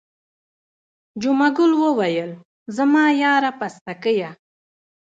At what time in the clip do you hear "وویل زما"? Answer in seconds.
1.83-3.03